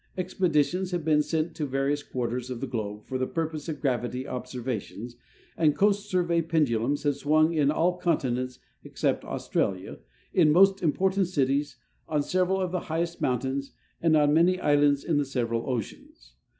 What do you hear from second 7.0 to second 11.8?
have swung in all continents except Australia, in most important cities,